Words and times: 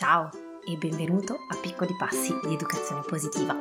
Ciao 0.00 0.30
e 0.66 0.78
benvenuto 0.78 1.34
a 1.34 1.56
Piccoli 1.60 1.94
Passi 1.98 2.34
di 2.46 2.54
Educazione 2.54 3.02
Positiva. 3.06 3.54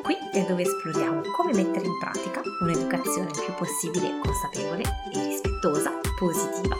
Qui 0.00 0.14
è 0.32 0.44
dove 0.46 0.62
esploriamo 0.62 1.22
come 1.36 1.52
mettere 1.54 1.86
in 1.86 1.98
pratica 1.98 2.40
un'educazione 2.60 3.28
il 3.28 3.42
più 3.44 3.52
possibile 3.54 4.16
consapevole 4.20 4.84
e 5.12 5.24
rispettosa, 5.24 5.90
positiva, 6.16 6.76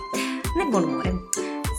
nel 0.54 0.68
buon 0.68 0.84
umore. 0.84 1.24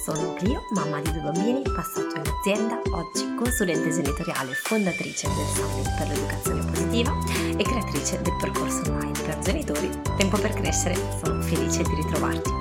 Sono 0.04 0.33
Clio, 0.33 0.63
mamma 0.71 0.99
di 0.99 1.13
due 1.13 1.21
bambini, 1.21 1.62
passato 1.62 2.13
in 2.13 2.23
azienda, 2.28 2.81
oggi 2.91 3.35
consulente 3.35 3.90
genitoriale, 3.90 4.51
fondatrice 4.55 5.29
del 5.29 5.46
Summit 5.46 5.96
per 5.97 6.08
l'Educazione 6.10 6.71
Positiva 6.71 7.17
e 7.55 7.63
creatrice 7.63 8.21
del 8.21 8.35
percorso 8.35 8.81
online 8.92 9.21
per 9.21 9.40
genitori 9.40 9.90
Tempo 10.17 10.37
per 10.37 10.51
Crescere. 10.55 10.96
Sono 11.24 11.42
felice 11.42 11.83
di 11.83 11.96
ritrovarti. 11.96 12.51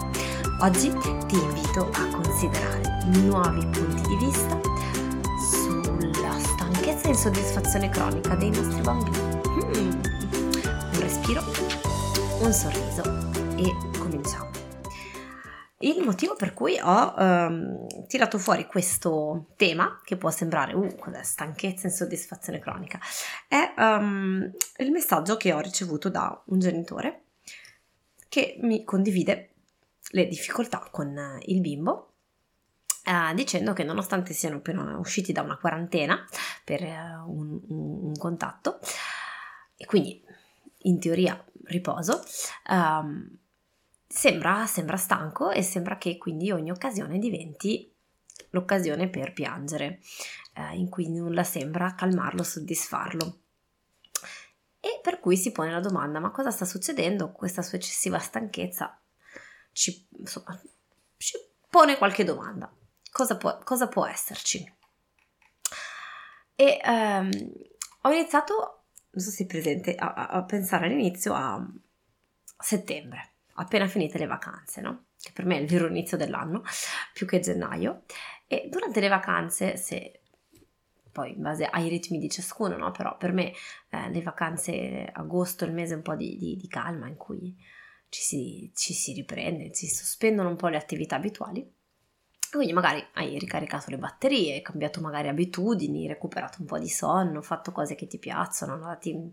Oggi 0.61 0.93
ti 1.27 1.35
invito 1.35 1.91
a 1.95 2.07
considerare 2.07 2.93
nuovi 3.07 3.67
punti 3.67 4.01
di 4.07 4.17
vista 4.17 4.42
insoddisfazione 7.13 7.91
cronica 7.91 8.35
dei 8.37 8.49
nostri 8.49 8.81
bambini. 8.81 9.19
Mm. 9.19 10.01
Un 10.93 11.01
respiro, 11.01 11.43
un 12.41 12.53
sorriso 12.53 13.03
e 13.57 13.99
cominciamo. 13.99 14.51
Il 15.81 16.03
motivo 16.03 16.37
per 16.37 16.55
cui 16.55 16.79
ho 16.81 17.15
um, 17.17 17.87
tirato 18.07 18.39
fuori 18.39 18.65
questo 18.67 19.49
tema, 19.57 20.01
che 20.05 20.17
può 20.17 20.31
sembrare 20.31 20.75
uh, 20.75 20.97
stanchezza 21.21 21.87
insoddisfazione 21.87 22.61
cronica, 22.61 22.99
è 23.47 23.75
um, 23.77 24.51
il 24.79 24.91
messaggio 24.91 25.37
che 25.37 25.53
ho 25.53 25.61
ricevuto 25.61 26.09
da 26.09 26.43
un 26.47 26.61
genitore 26.61 27.25
che 28.29 28.57
mi 28.63 28.85
condivide 28.85 29.51
le 30.13 30.27
difficoltà 30.27 30.89
con 30.91 31.39
il 31.43 31.61
bimbo 31.61 32.12
Uh, 33.05 33.35
dicendo 33.35 33.73
che 33.73 33.83
nonostante 33.83 34.33
siano 34.33 34.59
appena 34.59 34.97
usciti 34.97 35.33
da 35.33 35.43
una 35.43 35.59
quarantena 35.59 36.25
per 36.65 36.83
uh, 36.83 37.29
un, 37.29 37.61
un, 37.67 38.05
un, 38.05 38.17
contatto 38.17 38.79
e 39.77 39.85
quindi 39.87 40.25
in 40.83 41.01
teoria 41.01 41.45
riposo, 41.65 42.23
um, 42.69 43.29
sembra, 44.07 44.67
sembra 44.67 44.97
stanco 44.97 45.51
e 45.51 45.63
sembra 45.63 45.99
che 45.99 46.17
quindi 46.17 46.53
ogni 46.53 46.71
occasione 46.71 47.19
diventi 47.19 47.93
l'occasione 48.51 49.09
per 49.09 49.33
piangere, 49.33 50.01
uh, 50.57 50.75
in 50.77 50.89
cui 50.89 51.09
nulla 51.09 51.43
sembra 51.43 51.95
calmarlo, 51.95 52.45
soddisfarlo. 52.45 53.39
E 54.79 55.01
per 55.03 55.21
cui 55.21 55.37
si 55.37 55.53
pone 55.53 55.71
la 55.71 55.81
domanda: 55.81 56.19
ma 56.19 56.31
cosa 56.31 56.51
sta 56.51 56.65
succedendo? 56.65 57.33
Questa 57.33 57.63
sua 57.63 57.79
eccessiva 57.79 58.19
stanchezza 58.19 59.01
ci, 59.73 60.07
insomma, 60.19 60.61
ci 61.17 61.39
pone 61.69 61.97
qualche 61.97 62.25
domanda. 62.25 62.73
Cosa 63.13 63.37
può, 63.37 63.59
cosa 63.59 63.89
può 63.89 64.07
esserci? 64.07 64.75
E 66.55 66.81
um, 66.83 67.31
ho 68.03 68.11
iniziato, 68.11 68.85
non 69.11 69.23
so 69.23 69.31
se 69.31 69.45
è 69.45 69.47
presente, 69.47 69.95
a, 69.95 70.29
a 70.29 70.43
pensare 70.45 70.87
all'inizio 70.87 71.35
a 71.35 71.63
settembre, 72.59 73.35
appena 73.55 73.87
finite 73.87 74.17
le 74.17 74.27
vacanze, 74.27 74.81
no? 74.81 75.09
Che 75.21 75.31
per 75.33 75.45
me 75.45 75.59
è 75.59 75.61
il 75.61 75.69
vero 75.69 75.89
inizio 75.89 76.17
dell'anno, 76.17 76.63
più 77.13 77.27
che 77.27 77.41
gennaio. 77.41 78.05
E 78.47 78.69
durante 78.71 79.01
le 79.01 79.09
vacanze, 79.09 79.77
se 79.77 80.23
poi 81.13 81.35
in 81.35 81.43
base 81.43 81.67
ai 81.67 81.89
ritmi 81.91 82.19
di 82.19 82.31
ciascuno, 82.31 82.79
no? 82.79 82.93
Però 82.93 83.19
per 83.19 83.33
me 83.33 83.53
eh, 83.91 84.09
le 84.11 84.23
vacanze, 84.23 85.07
agosto 85.13 85.65
è 85.65 85.69
il 85.69 85.75
mese 85.75 85.95
un 85.95 86.03
po' 86.03 86.17
di, 86.17 86.39
di, 86.39 86.57
di 86.57 86.67
calma 86.67 87.09
in 87.09 87.17
cui 87.17 87.55
ci 88.09 88.23
si, 88.23 88.73
ci 88.75 88.95
si 88.95 89.13
riprende, 89.13 89.75
si 89.75 89.87
sospendono 89.87 90.49
un 90.49 90.57
po' 90.57 90.69
le 90.69 90.79
attività 90.79 91.17
abituali. 91.17 91.81
Quindi 92.53 92.75
magari 92.75 93.03
hai 93.15 93.39
ricaricato 93.39 93.89
le 93.89 93.97
batterie, 93.97 94.55
hai 94.55 94.63
cambiato 94.63 95.01
magari 95.01 95.29
abitudini, 95.29 96.07
recuperato 96.07 96.59
un 96.61 96.67
po' 96.67 96.79
di 96.79 96.89
sonno, 96.89 97.41
fatto 97.41 97.73
cose 97.73 97.95
che 97.95 98.07
ti 98.07 98.19
piacciono, 98.19 98.77
dati 98.77 99.11
un 99.13 99.33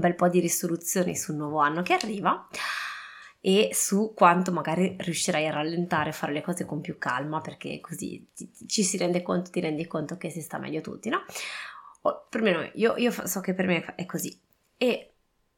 bel 0.00 0.16
po' 0.16 0.28
di 0.28 0.40
risoluzioni 0.40 1.14
sul 1.14 1.36
nuovo 1.36 1.60
anno 1.60 1.82
che 1.82 1.92
arriva 1.92 2.48
e 3.40 3.70
su 3.72 4.12
quanto 4.12 4.50
magari 4.50 4.96
riuscirai 4.98 5.46
a 5.46 5.52
rallentare, 5.52 6.10
a 6.10 6.12
fare 6.12 6.32
le 6.32 6.42
cose 6.42 6.64
con 6.64 6.80
più 6.80 6.98
calma 6.98 7.40
perché 7.40 7.78
così 7.80 8.28
ci 8.66 8.82
si 8.82 8.96
rende 8.96 9.22
conto, 9.22 9.50
ti 9.50 9.60
rendi 9.60 9.86
conto 9.86 10.16
che 10.16 10.28
si 10.28 10.40
sta 10.40 10.58
meglio 10.58 10.80
tutti, 10.80 11.08
no? 11.08 11.24
O, 12.02 12.26
perlomeno 12.28 12.70
io, 12.74 12.96
io 12.96 13.12
so 13.12 13.38
che 13.38 13.54
per 13.54 13.66
me 13.66 13.94
è 13.94 14.04
così 14.04 14.36
e 14.76 15.12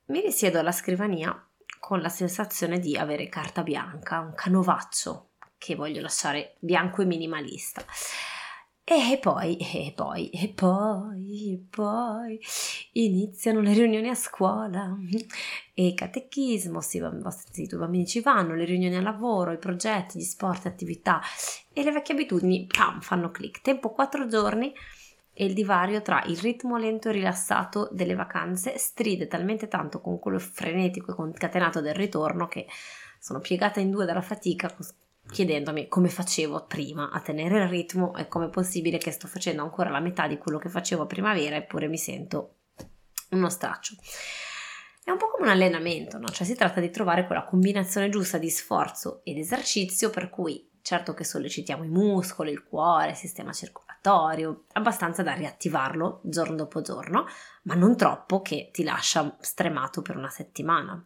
mi 0.07 0.21
risiedo 0.21 0.59
alla 0.59 0.73
scrivania 0.73 1.49
con 1.79 2.03
la 2.03 2.11
sensazione 2.11 2.79
di 2.79 2.95
avere 2.99 3.31
carta 3.31 3.63
bianca, 3.63 4.21
un 4.21 4.35
canovaccio 4.35 5.30
che 5.61 5.75
voglio 5.75 6.01
lasciare 6.01 6.57
bianco 6.59 7.03
e 7.03 7.05
minimalista. 7.05 7.85
E 8.83 9.19
poi, 9.21 9.57
e 9.59 9.93
poi, 9.95 10.31
e 10.31 10.49
poi, 10.49 11.53
e 11.53 11.63
poi 11.71 12.41
iniziano 12.95 13.61
le 13.61 13.73
riunioni 13.73 14.09
a 14.09 14.15
scuola 14.15 14.97
e 15.75 15.95
catechismo, 15.95 16.81
sì, 16.81 16.97
i 16.97 17.69
tuoi 17.69 17.81
bambini 17.81 18.07
ci 18.07 18.21
vanno, 18.21 18.55
le 18.55 18.65
riunioni 18.65 18.97
al 18.97 19.05
lavoro, 19.05 19.53
i 19.53 19.59
progetti, 19.59 20.19
gli 20.19 20.23
sport, 20.23 20.67
attività 20.67 21.21
e 21.73 21.85
le 21.85 21.93
vecchie 21.93 22.15
abitudini, 22.15 22.67
pam, 22.67 23.01
fanno 23.01 23.31
click. 23.31 23.61
Tempo 23.61 23.91
quattro 23.91 24.27
giorni 24.27 24.73
e 25.33 25.45
il 25.45 25.53
divario 25.53 26.03
tra 26.03 26.25
il 26.25 26.39
ritmo 26.39 26.77
lento 26.77 27.11
e 27.11 27.13
rilassato 27.13 27.89
delle 27.93 28.15
vacanze 28.15 28.77
stride 28.79 29.29
talmente 29.29 29.69
tanto 29.69 30.01
con 30.01 30.19
quello 30.19 30.41
frenetico 30.41 31.13
e 31.13 31.15
concatenato 31.15 31.81
del 31.81 31.95
ritorno 31.95 32.49
che 32.49 32.67
sono 33.21 33.39
piegata 33.39 33.79
in 33.79 33.91
due 33.91 34.07
dalla 34.07 34.23
fatica 34.23 34.75
chiedendomi 35.31 35.89
come 35.89 36.09
facevo 36.09 36.67
prima 36.67 37.11
a 37.11 37.21
tenere 37.21 37.63
il 37.63 37.69
ritmo 37.69 38.15
e 38.17 38.29
come 38.29 38.47
è 38.47 38.51
possibile 38.51 38.99
che 38.99 39.11
sto 39.11 39.27
facendo 39.27 39.63
ancora 39.63 39.91
la 39.91 40.01
metà 40.01 40.27
di 40.27 40.39
quello 40.39 40.59
che 40.59 40.69
facevo 40.69 41.03
a 41.03 41.07
primavera 41.07 41.57
eppure 41.57 41.89
mi 41.89 41.99
sento 41.99 42.57
uno 43.31 43.49
straccio. 43.49 43.95
È 45.03 45.11
un 45.11 45.17
po' 45.17 45.31
come 45.31 45.47
un 45.47 45.53
allenamento, 45.53 46.19
no? 46.19 46.29
Cioè 46.29 46.47
si 46.47 46.55
tratta 46.55 46.81
di 46.81 46.91
trovare 46.91 47.27
quella 47.27 47.45
combinazione 47.45 48.11
giusta 48.11 48.39
di 48.39 48.51
sforzo 48.51 49.23
ed 49.25 49.39
esercizio 49.39 50.11
per 50.11 50.29
cui 50.31 50.69
certo 50.83 51.15
che 51.15 51.25
sollecitiamo 51.25 51.85
i 51.85 51.89
muscoli, 51.89 52.51
il 52.51 52.65
cuore, 52.65 53.11
il 53.11 53.17
sistema 53.17 53.53
circolatorio, 53.53 54.65
abbastanza 54.73 55.23
da 55.23 55.33
riattivarlo 55.33 56.21
giorno 56.25 56.57
dopo 56.57 56.81
giorno, 56.81 57.27
ma 57.65 57.75
non 57.75 57.97
troppo 57.97 58.41
che 58.41 58.71
ti 58.73 58.83
lascia 58.83 59.37
stremato 59.41 60.03
per 60.03 60.17
una 60.17 60.31
settimana. 60.31 61.05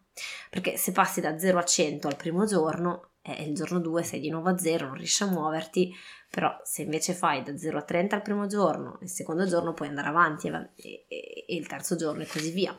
Perché 0.51 0.77
se 0.77 0.93
passi 0.93 1.21
da 1.21 1.39
0 1.39 1.59
a 1.59 1.65
100 1.65 2.09
al 2.09 2.17
primo 2.17 2.47
giorno, 2.47 3.14
e 3.27 3.43
il 3.45 3.55
giorno 3.55 3.79
2 3.81 4.03
sei 4.03 4.21
di 4.21 4.29
nuovo 4.29 4.51
a 4.51 4.59
0, 4.59 4.87
non 4.87 4.97
riesci 4.97 5.23
a 5.23 5.27
muoverti, 5.27 5.95
però 6.29 6.61
se 6.63 6.83
invece 6.83 7.15
fai 7.15 7.43
da 7.43 7.57
0 7.57 7.79
a 7.79 7.83
30 7.83 8.17
al 8.17 8.23
primo 8.23 8.47
giorno, 8.47 8.99
il 9.01 9.09
secondo 9.09 9.47
giorno 9.47 9.73
puoi 9.73 9.89
andare 9.89 10.09
avanti 10.09 10.49
e, 10.49 11.05
e, 11.09 11.45
e 11.49 11.55
il 11.57 11.67
terzo 11.67 11.97
giorno 11.97 12.23
e 12.23 12.27
così 12.27 12.51
via. 12.51 12.77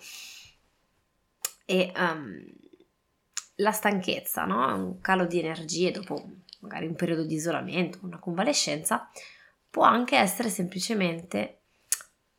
E 1.66 1.92
um, 1.96 2.46
la 3.56 3.72
stanchezza, 3.72 4.46
no? 4.46 4.76
un 4.76 5.02
calo 5.02 5.26
di 5.26 5.40
energie 5.40 5.90
dopo 5.90 6.24
magari 6.60 6.86
un 6.86 6.96
periodo 6.96 7.24
di 7.24 7.34
isolamento, 7.34 8.00
una 8.04 8.20
convalescenza, 8.20 9.10
può 9.68 9.84
anche 9.84 10.16
essere 10.16 10.50
semplicemente 10.50 11.62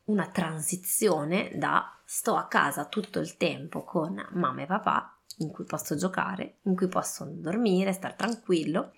una 0.05 0.29
transizione 0.29 1.51
da 1.55 1.99
sto 2.05 2.37
a 2.37 2.47
casa 2.47 2.85
tutto 2.85 3.19
il 3.19 3.35
tempo 3.35 3.83
con 3.83 4.25
mamma 4.31 4.61
e 4.61 4.65
papà 4.65 5.16
in 5.37 5.51
cui 5.51 5.65
posso 5.65 5.95
giocare, 5.95 6.57
in 6.63 6.75
cui 6.75 6.87
posso 6.87 7.25
dormire, 7.29 7.93
stare 7.93 8.15
tranquillo, 8.17 8.93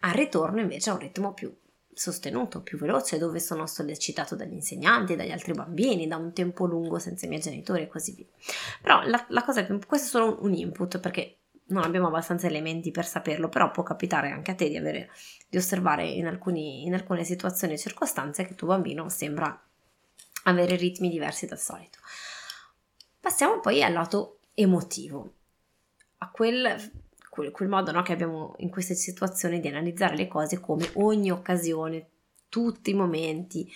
al 0.00 0.12
ritorno 0.12 0.60
invece 0.60 0.90
a 0.90 0.94
un 0.94 0.98
ritmo 0.98 1.32
più 1.32 1.54
sostenuto, 1.94 2.62
più 2.62 2.76
veloce, 2.76 3.18
dove 3.18 3.38
sono 3.38 3.66
sollecitato 3.66 4.34
dagli 4.34 4.52
insegnanti, 4.52 5.16
dagli 5.16 5.30
altri 5.30 5.52
bambini, 5.52 6.06
da 6.06 6.16
un 6.16 6.32
tempo 6.32 6.66
lungo 6.66 6.98
senza 6.98 7.26
i 7.26 7.28
miei 7.28 7.40
genitori 7.40 7.82
e 7.82 7.88
così 7.88 8.14
via. 8.14 8.26
Però 8.82 9.02
la, 9.02 9.24
la 9.28 9.44
cosa 9.44 9.64
che 9.64 9.78
questo 9.86 10.06
è 10.06 10.10
solo 10.10 10.42
un 10.42 10.52
input 10.52 10.98
perché 10.98 11.38
non 11.66 11.84
abbiamo 11.84 12.08
abbastanza 12.08 12.46
elementi 12.46 12.90
per 12.90 13.06
saperlo, 13.06 13.48
però 13.48 13.70
può 13.70 13.82
capitare 13.82 14.30
anche 14.30 14.50
a 14.50 14.54
te 14.54 14.68
di, 14.68 14.76
avere, 14.76 15.10
di 15.48 15.56
osservare 15.56 16.06
in, 16.06 16.26
alcuni, 16.26 16.84
in 16.84 16.94
alcune 16.94 17.24
situazioni 17.24 17.74
e 17.74 17.78
circostanze 17.78 18.44
che 18.44 18.50
il 18.50 18.56
tuo 18.56 18.68
bambino 18.68 19.08
sembra 19.08 19.58
avere 20.44 20.76
ritmi 20.76 21.08
diversi 21.08 21.46
dal 21.46 21.58
solito. 21.58 21.98
Passiamo 23.18 23.60
poi 23.60 23.82
al 23.82 23.94
lato 23.94 24.40
emotivo, 24.52 25.32
a 26.18 26.30
quel, 26.30 26.92
quel, 27.28 27.50
quel 27.50 27.68
modo 27.68 27.92
no, 27.92 28.02
che 28.02 28.12
abbiamo 28.12 28.54
in 28.58 28.70
queste 28.70 28.94
situazioni 28.94 29.60
di 29.60 29.68
analizzare 29.68 30.16
le 30.16 30.28
cose 30.28 30.60
come 30.60 30.88
ogni 30.94 31.30
occasione, 31.30 32.08
tutti 32.48 32.90
i 32.90 32.94
momenti, 32.94 33.70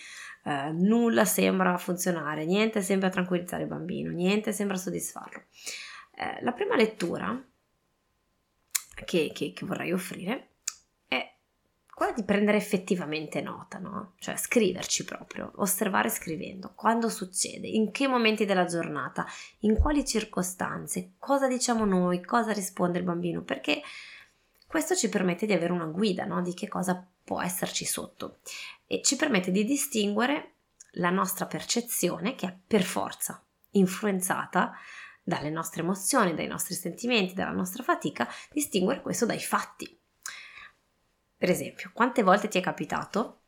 eh, 0.44 0.70
nulla 0.72 1.24
sembra 1.24 1.76
funzionare, 1.78 2.44
niente 2.44 2.80
sembra 2.80 3.08
tranquillizzare 3.08 3.62
il 3.62 3.68
bambino, 3.68 4.10
niente 4.10 4.52
sembra 4.52 4.76
soddisfarlo. 4.76 5.42
Eh, 6.14 6.42
la 6.42 6.52
prima 6.52 6.76
lettura 6.76 7.40
che, 9.04 9.30
che, 9.32 9.52
che 9.52 9.66
vorrei 9.66 9.92
offrire 9.92 10.48
quella 11.98 12.12
di 12.12 12.22
prendere 12.22 12.56
effettivamente 12.58 13.40
nota, 13.40 13.78
no? 13.78 14.12
Cioè 14.20 14.36
scriverci 14.36 15.04
proprio, 15.04 15.50
osservare 15.56 16.08
scrivendo, 16.10 16.72
quando 16.76 17.08
succede, 17.08 17.66
in 17.66 17.90
che 17.90 18.06
momenti 18.06 18.44
della 18.44 18.66
giornata, 18.66 19.26
in 19.60 19.76
quali 19.76 20.06
circostanze, 20.06 21.14
cosa 21.18 21.48
diciamo 21.48 21.84
noi, 21.84 22.24
cosa 22.24 22.52
risponde 22.52 22.98
il 22.98 23.04
bambino, 23.04 23.42
perché 23.42 23.82
Questo 24.68 24.94
ci 24.94 25.08
permette 25.08 25.46
di 25.46 25.54
avere 25.54 25.72
una 25.72 25.86
guida 25.86 26.26
no? 26.26 26.42
di 26.42 26.52
che 26.52 26.68
cosa 26.68 27.02
può 27.24 27.40
esserci 27.40 27.86
sotto. 27.86 28.40
E 28.86 29.00
ci 29.02 29.16
permette 29.16 29.50
di 29.50 29.64
distinguere 29.64 30.56
la 30.92 31.08
nostra 31.08 31.46
percezione, 31.46 32.34
che 32.34 32.46
è 32.46 32.56
per 32.66 32.82
forza 32.82 33.42
influenzata 33.72 34.74
dalle 35.22 35.50
nostre 35.50 35.80
emozioni, 35.80 36.34
dai 36.34 36.46
nostri 36.46 36.74
sentimenti, 36.74 37.32
dalla 37.32 37.50
nostra 37.50 37.82
fatica, 37.82 38.28
distinguere 38.52 39.00
questo 39.00 39.24
dai 39.24 39.40
fatti. 39.40 39.97
Per 41.38 41.48
esempio, 41.48 41.90
quante 41.94 42.22
volte 42.22 42.48
ti 42.48 42.58
è 42.58 42.60
capitato 42.60 43.38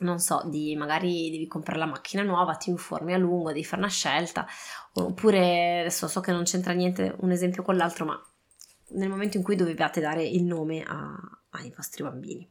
non 0.00 0.18
so, 0.18 0.42
di 0.46 0.74
magari 0.76 1.30
devi 1.30 1.46
comprare 1.46 1.78
la 1.78 1.86
macchina 1.86 2.22
nuova, 2.22 2.54
ti 2.54 2.70
informi 2.70 3.12
a 3.12 3.18
lungo, 3.18 3.48
devi 3.48 3.64
fare 3.64 3.82
una 3.82 3.90
scelta, 3.90 4.46
oppure 4.94 5.80
adesso 5.80 6.08
so 6.08 6.20
che 6.20 6.32
non 6.32 6.44
c'entra 6.44 6.72
niente 6.72 7.14
un 7.18 7.30
esempio 7.30 7.62
con 7.62 7.76
l'altro, 7.76 8.04
ma 8.04 8.26
nel 8.92 9.08
momento 9.08 9.36
in 9.36 9.42
cui 9.42 9.56
dovevate 9.56 10.00
dare 10.00 10.24
il 10.24 10.42
nome 10.44 10.82
a, 10.82 11.14
ai 11.50 11.72
vostri 11.76 12.02
bambini. 12.02 12.50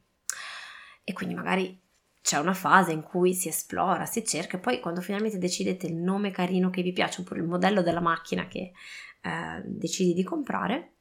E 1.04 1.14
quindi 1.14 1.34
magari 1.34 1.80
c'è 2.22 2.38
una 2.38 2.54
fase 2.54 2.92
in 2.92 3.02
cui 3.02 3.34
si 3.34 3.48
esplora, 3.48 4.06
si 4.06 4.24
cerca 4.24 4.58
e 4.58 4.60
poi 4.60 4.80
quando 4.80 5.02
finalmente 5.02 5.40
decidete 5.40 5.88
il 5.88 5.96
nome 5.96 6.32
carino 6.32 6.70
che 6.70 6.84
vi 6.84 6.94
piace 6.94 7.22
oppure 7.22 7.40
il 7.40 7.48
modello 7.48 7.82
della 7.82 8.02
macchina 8.02 8.48
che 8.48 8.74
eh, 9.22 9.62
decidi 9.66 10.14
di 10.14 10.24
comprare, 10.24 10.98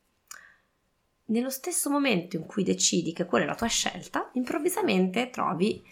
nello 1.29 1.51
stesso 1.51 1.91
momento 1.91 2.37
in 2.37 2.47
cui 2.47 2.63
decidi 2.63 3.13
che 3.13 3.25
quella 3.27 3.45
è 3.45 3.49
la 3.49 3.55
tua 3.55 3.67
scelta, 3.67 4.31
improvvisamente 4.35 5.31
trovi 5.31 5.83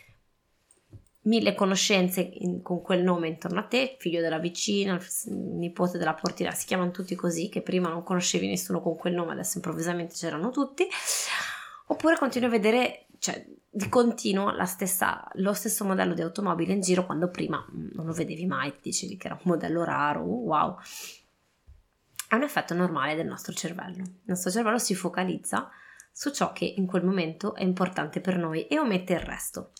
mille 1.27 1.55
conoscenze 1.55 2.21
in, 2.21 2.63
con 2.63 2.83
quel 2.83 3.03
nome 3.03 3.29
intorno 3.29 3.61
a 3.61 3.65
te, 3.65 3.97
figlio 3.99 4.21
della 4.21 4.39
vicina, 4.39 5.01
nipote 5.27 5.99
della 5.99 6.15
portiera, 6.15 6.53
si 6.53 6.67
chiamano 6.67 6.91
tutti 6.91 7.15
così, 7.15 7.49
che 7.49 7.63
prima 7.63 7.89
non 7.89 8.03
conoscevi 8.03 8.47
nessuno 8.47 8.81
con 8.81 8.97
quel 8.97 9.15
nome, 9.15 9.33
adesso 9.33 9.57
improvvisamente 9.57 10.15
c'erano 10.15 10.51
tutti, 10.51 10.87
oppure 11.87 12.17
continui 12.17 12.49
a 12.49 12.51
vedere, 12.51 13.07
cioè 13.19 13.45
di 13.69 13.89
continuo 13.89 14.53
stessa, 14.65 15.29
lo 15.35 15.53
stesso 15.53 15.85
modello 15.85 16.15
di 16.15 16.23
automobile 16.23 16.73
in 16.73 16.81
giro 16.81 17.05
quando 17.05 17.29
prima 17.29 17.63
mm, 17.71 17.89
non 17.93 18.07
lo 18.07 18.13
vedevi 18.13 18.47
mai, 18.47 18.71
ti 18.73 18.79
dicevi 18.85 19.17
che 19.17 19.27
era 19.27 19.35
un 19.35 19.51
modello 19.51 19.85
raro, 19.85 20.23
wow. 20.23 20.79
È 22.29 22.35
un 22.35 22.43
effetto 22.43 22.75
normale 22.75 23.15
del 23.15 23.27
nostro 23.27 23.53
cervello. 23.53 24.03
Il 24.03 24.23
nostro 24.25 24.51
cervello 24.51 24.79
si 24.79 24.95
focalizza 24.95 25.71
su 26.11 26.31
ciò 26.31 26.53
che 26.53 26.65
in 26.65 26.87
quel 26.87 27.05
momento 27.05 27.55
è 27.55 27.63
importante 27.63 28.21
per 28.21 28.37
noi 28.37 28.67
e 28.67 28.79
omette 28.79 29.13
il 29.13 29.21
resto 29.21 29.73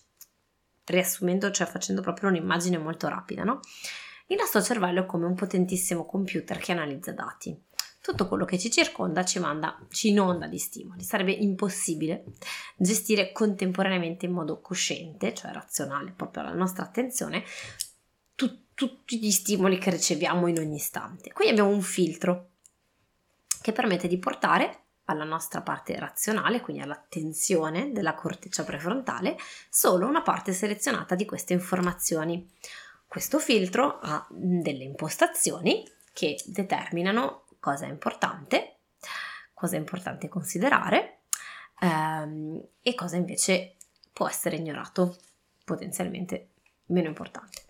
riassumendo, 0.87 1.51
cioè 1.51 1.67
facendo 1.67 2.01
proprio 2.01 2.29
un'immagine 2.29 2.79
molto 2.79 3.09
rapida, 3.09 3.45
no? 3.45 3.61
Il 4.29 4.37
nostro 4.37 4.63
cervello 4.63 5.03
è 5.03 5.07
come 5.07 5.27
un 5.27 5.35
potentissimo 5.35 6.05
computer 6.05 6.59
che 6.59 6.73
analizza 6.73 7.13
dati. 7.13 7.57
Tutto 8.01 8.29
quello 8.29 8.45
che 8.45 8.59
ci 8.59 8.71
circonda 8.71 9.25
ci 9.25 9.41
manda, 9.41 9.85
ci 9.91 10.11
inonda 10.11 10.47
di 10.47 10.59
stimoli. 10.59 11.03
Sarebbe 11.03 11.33
impossibile 11.33 12.25
gestire 12.77 13.33
contemporaneamente 13.33 14.27
in 14.27 14.33
modo 14.33 14.61
cosciente, 14.61 15.35
cioè 15.35 15.53
razionale, 15.53 16.13
proprio 16.13 16.45
la 16.45 16.55
nostra 16.55 16.85
attenzione, 16.85 17.43
tutti 18.77 19.19
gli 19.19 19.31
stimoli 19.31 19.79
che 19.79 19.91
riceviamo 19.91 20.47
in 20.49 20.59
ogni 20.59 20.77
istante. 20.77 21.33
Qui 21.33 21.49
abbiamo 21.49 21.71
un 21.71 21.81
filtro 21.81 22.51
che 23.63 23.73
permette 23.73 24.07
di 24.07 24.19
portare 24.19 24.83
alla 25.07 25.25
nostra 25.25 25.63
parte 25.63 25.99
razionale, 25.99 26.61
quindi 26.61 26.83
all'attenzione 26.83 27.91
della 27.93 28.15
corteccia 28.15 28.65
prefrontale, 28.65 29.39
solo 29.71 30.07
una 30.07 30.21
parte 30.21 30.53
selezionata 30.53 31.15
di 31.15 31.25
queste 31.25 31.55
informazioni. 31.55 32.49
Questo 33.07 33.39
filtro 33.39 33.99
ha 33.99 34.27
delle 34.29 34.85
impostazioni 34.85 35.83
che 36.13 36.39
determinano 36.45 37.45
cosa 37.59 37.87
è 37.87 37.89
importante, 37.89 38.81
cosa 39.55 39.77
è 39.77 39.79
importante 39.79 40.29
considerare 40.29 41.21
ehm, 41.81 42.63
e 42.83 42.95
cosa 42.95 43.17
invece 43.17 43.77
può 44.13 44.29
essere 44.29 44.57
ignorato, 44.57 45.17
potenzialmente 45.65 46.51
meno 46.87 47.09
importante. 47.09 47.66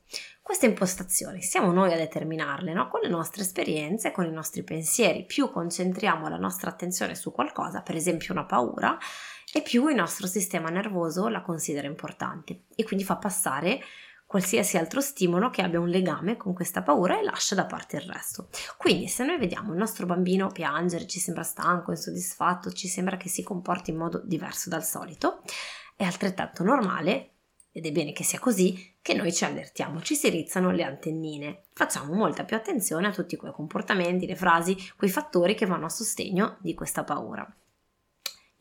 Queste 0.47 0.67
impostazioni 0.67 1.43
siamo 1.43 1.73
noi 1.73 1.93
a 1.93 1.97
determinarle, 1.97 2.73
no? 2.73 2.87
con 2.87 3.01
le 3.01 3.09
nostre 3.09 3.43
esperienze, 3.43 4.13
con 4.13 4.27
i 4.27 4.31
nostri 4.31 4.63
pensieri. 4.63 5.25
Più 5.25 5.51
concentriamo 5.51 6.29
la 6.29 6.37
nostra 6.37 6.71
attenzione 6.71 7.17
su 7.17 7.33
qualcosa, 7.33 7.83
per 7.83 7.97
esempio 7.97 8.33
una 8.33 8.45
paura, 8.45 8.97
e 9.53 9.61
più 9.61 9.89
il 9.89 9.97
nostro 9.97 10.29
sistema 10.29 10.69
nervoso 10.69 11.27
la 11.27 11.43
considera 11.43 11.89
importante 11.89 12.67
e 12.77 12.85
quindi 12.85 13.03
fa 13.03 13.17
passare 13.17 13.81
qualsiasi 14.25 14.77
altro 14.77 15.01
stimolo 15.01 15.51
che 15.51 15.63
abbia 15.63 15.81
un 15.81 15.89
legame 15.89 16.37
con 16.37 16.55
questa 16.55 16.81
paura 16.81 17.19
e 17.19 17.25
lascia 17.25 17.57
da 17.57 17.67
parte 17.67 17.97
il 17.97 18.03
resto. 18.03 18.49
Quindi 18.77 19.09
se 19.09 19.25
noi 19.25 19.39
vediamo 19.39 19.73
il 19.73 19.79
nostro 19.79 20.07
bambino 20.07 20.53
piangere, 20.53 21.09
ci 21.09 21.19
sembra 21.19 21.43
stanco, 21.43 21.91
insoddisfatto, 21.91 22.71
ci 22.71 22.87
sembra 22.87 23.17
che 23.17 23.29
si 23.29 23.43
comporti 23.43 23.91
in 23.91 23.97
modo 23.97 24.23
diverso 24.25 24.69
dal 24.69 24.85
solito, 24.85 25.43
è 25.97 26.05
altrettanto 26.05 26.63
normale 26.63 27.33
ed 27.77 27.85
è 27.85 27.93
bene 27.93 28.13
che 28.13 28.25
sia 28.25 28.39
così, 28.39 28.95
che 29.03 29.13
noi 29.13 29.35
ci 29.35 29.45
avvertiamo, 29.45 30.01
ci 30.01 30.15
si 30.15 30.31
rizzano 30.31 30.71
le 30.71 30.83
antennine. 30.83 31.65
Facciamo 31.75 32.15
molta 32.15 32.45
più 32.45 32.57
attenzione 32.57 33.07
a 33.07 33.13
tutti 33.13 33.37
quei 33.37 33.53
comportamenti, 33.53 34.27
le 34.27 34.35
frasi, 34.35 34.75
quei 34.97 35.11
fattori 35.11 35.55
che 35.55 35.67
vanno 35.67 35.85
a 35.85 35.91
sostegno 35.91 36.57
di 36.61 36.73
questa 36.73 37.05
paura. 37.05 37.47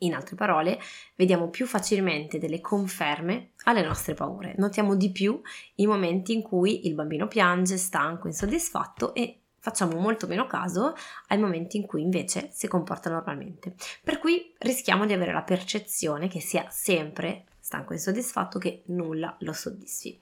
In 0.00 0.12
altre 0.12 0.36
parole, 0.36 0.78
vediamo 1.14 1.48
più 1.48 1.64
facilmente 1.64 2.38
delle 2.38 2.60
conferme 2.60 3.52
alle 3.64 3.82
nostre 3.82 4.12
paure, 4.12 4.54
notiamo 4.58 4.94
di 4.94 5.10
più 5.10 5.40
i 5.76 5.86
momenti 5.86 6.34
in 6.34 6.42
cui 6.42 6.86
il 6.86 6.92
bambino 6.92 7.26
piange, 7.26 7.78
stanco, 7.78 8.26
insoddisfatto 8.26 9.14
e 9.14 9.40
facciamo 9.58 9.98
molto 9.98 10.26
meno 10.26 10.46
caso 10.46 10.92
ai 11.28 11.38
momenti 11.38 11.78
in 11.78 11.86
cui 11.86 12.02
invece 12.02 12.50
si 12.52 12.68
comporta 12.68 13.08
normalmente. 13.08 13.76
Per 14.04 14.18
cui 14.18 14.52
rischiamo 14.58 15.06
di 15.06 15.14
avere 15.14 15.32
la 15.32 15.42
percezione 15.42 16.28
che 16.28 16.40
sia 16.40 16.68
sempre 16.68 17.46
stanco 17.66 17.90
e 17.90 17.96
insoddisfatto 17.96 18.60
che 18.60 18.84
nulla 18.86 19.36
lo 19.40 19.52
soddisfi. 19.52 20.16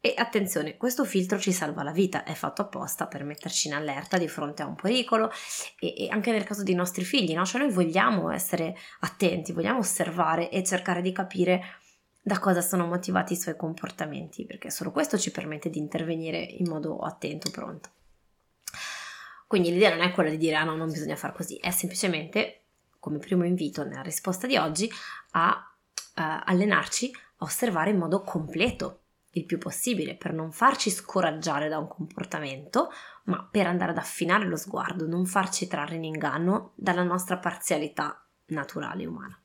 E 0.00 0.12
attenzione, 0.18 0.76
questo 0.76 1.06
filtro 1.06 1.38
ci 1.38 1.50
salva 1.50 1.82
la 1.82 1.92
vita, 1.92 2.24
è 2.24 2.34
fatto 2.34 2.60
apposta 2.60 3.06
per 3.06 3.24
metterci 3.24 3.68
in 3.68 3.74
allerta 3.74 4.18
di 4.18 4.28
fronte 4.28 4.60
a 4.60 4.66
un 4.66 4.74
pericolo 4.74 5.30
e, 5.80 5.94
e 5.96 6.08
anche 6.10 6.30
nel 6.30 6.44
caso 6.44 6.62
dei 6.62 6.74
nostri 6.74 7.02
figli, 7.02 7.32
no? 7.32 7.46
Cioè 7.46 7.62
noi 7.62 7.72
vogliamo 7.72 8.30
essere 8.30 8.76
attenti, 9.00 9.52
vogliamo 9.52 9.78
osservare 9.78 10.50
e 10.50 10.62
cercare 10.62 11.00
di 11.00 11.10
capire 11.10 11.62
da 12.20 12.38
cosa 12.38 12.60
sono 12.60 12.84
motivati 12.84 13.32
i 13.32 13.36
suoi 13.36 13.56
comportamenti, 13.56 14.44
perché 14.44 14.68
solo 14.70 14.90
questo 14.90 15.16
ci 15.16 15.30
permette 15.30 15.70
di 15.70 15.78
intervenire 15.78 16.36
in 16.38 16.68
modo 16.68 16.98
attento, 16.98 17.50
pronto. 17.50 17.88
Quindi 19.46 19.70
l'idea 19.70 19.88
non 19.88 20.04
è 20.04 20.12
quella 20.12 20.28
di 20.28 20.36
dire 20.36 20.56
ah 20.56 20.64
no, 20.64 20.76
non 20.76 20.90
bisogna 20.90 21.16
fare 21.16 21.32
così, 21.32 21.56
è 21.56 21.70
semplicemente, 21.70 22.64
come 22.98 23.16
primo 23.16 23.46
invito 23.46 23.84
nella 23.84 24.02
risposta 24.02 24.46
di 24.46 24.58
oggi, 24.58 24.90
a 25.30 25.73
allenarci 26.14 27.10
a 27.12 27.44
osservare 27.44 27.90
in 27.90 27.98
modo 27.98 28.22
completo 28.22 29.00
il 29.34 29.44
più 29.44 29.58
possibile 29.58 30.16
per 30.16 30.32
non 30.32 30.52
farci 30.52 30.90
scoraggiare 30.90 31.68
da 31.68 31.78
un 31.78 31.88
comportamento, 31.88 32.90
ma 33.24 33.46
per 33.50 33.66
andare 33.66 33.90
ad 33.90 33.98
affinare 33.98 34.46
lo 34.46 34.56
sguardo, 34.56 35.06
non 35.06 35.26
farci 35.26 35.66
trarre 35.66 35.96
in 35.96 36.04
inganno 36.04 36.72
dalla 36.76 37.02
nostra 37.02 37.38
parzialità 37.38 38.24
naturale 38.46 39.06
umana. 39.06 39.40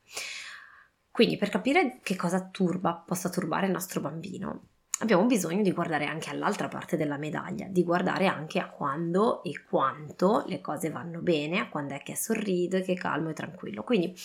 Quindi 1.12 1.38
per 1.38 1.50
capire 1.50 2.00
che 2.04 2.16
cosa 2.16 2.48
turba, 2.50 2.94
possa 2.94 3.30
turbare 3.30 3.66
il 3.66 3.72
nostro 3.72 4.00
bambino, 4.00 4.68
abbiamo 5.00 5.26
bisogno 5.26 5.64
di 5.64 5.72
guardare 5.72 6.06
anche 6.06 6.30
all'altra 6.30 6.68
parte 6.68 6.96
della 6.96 7.18
medaglia, 7.18 7.66
di 7.68 7.84
guardare 7.84 8.28
anche 8.28 8.60
a 8.60 8.70
quando 8.70 9.44
e 9.44 9.64
quanto 9.68 10.44
le 10.48 10.62
cose 10.62 10.90
vanno 10.90 11.22
bene, 11.22 11.60
a 11.60 11.70
quando 11.70 11.96
è 11.96 12.04
che 12.04 12.16
sorride, 12.16 12.82
che 12.82 12.94
è 12.94 12.96
calmo 12.96 13.30
e 13.30 13.34
tranquillo. 13.34 13.84
Quindi 13.84 14.16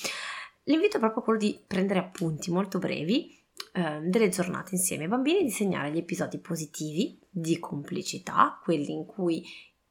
L'invito 0.64 0.96
è 0.96 1.00
proprio 1.00 1.22
quello 1.22 1.38
di 1.38 1.62
prendere 1.66 1.98
appunti 1.98 2.50
molto 2.50 2.78
brevi 2.78 3.38
eh, 3.72 4.00
delle 4.02 4.28
giornate 4.28 4.74
insieme. 4.74 5.04
Ai 5.04 5.10
bambini, 5.10 5.42
di 5.42 5.50
segnare 5.50 5.90
gli 5.90 5.98
episodi 5.98 6.38
positivi 6.38 7.18
di 7.28 7.58
complicità, 7.58 8.58
quelli 8.62 8.92
in 8.92 9.04
cui 9.04 9.44